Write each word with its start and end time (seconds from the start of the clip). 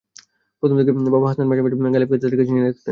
প্রথম 0.63 0.75
দিকে 0.79 0.91
বাবা 1.07 1.27
হাসনাত 1.29 1.47
মাঝে 1.49 1.61
মাঝে 1.65 1.93
গালিবকে 1.95 2.15
তাঁদের 2.15 2.37
কাছে 2.39 2.51
নিয়ে 2.53 2.65
রাখতেন। 2.65 2.79